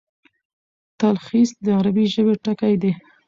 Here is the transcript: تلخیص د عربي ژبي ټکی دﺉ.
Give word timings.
تلخیص 0.99 1.49
د 1.65 1.67
عربي 1.79 2.05
ژبي 2.13 2.35
ټکی 2.43 2.75
دﺉ. 2.81 2.91